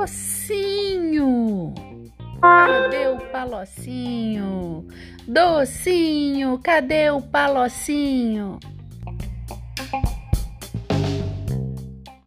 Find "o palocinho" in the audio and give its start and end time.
3.08-4.88, 7.10-8.58